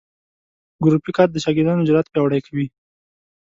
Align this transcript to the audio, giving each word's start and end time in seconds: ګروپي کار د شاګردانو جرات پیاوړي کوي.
ګروپي 0.83 1.11
کار 1.17 1.27
د 1.31 1.37
شاګردانو 1.43 1.87
جرات 1.87 2.07
پیاوړي 2.09 2.39
کوي. 2.47 2.67